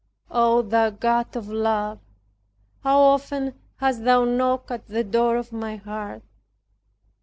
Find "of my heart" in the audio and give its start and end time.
5.37-6.23